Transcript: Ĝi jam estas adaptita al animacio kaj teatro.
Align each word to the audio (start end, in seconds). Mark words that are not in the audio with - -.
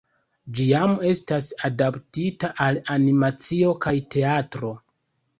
Ĝi 0.59 0.63
jam 0.67 0.93
estas 1.09 1.49
adaptita 1.67 2.49
al 2.67 2.79
animacio 2.93 3.75
kaj 3.85 3.93
teatro. 4.15 4.73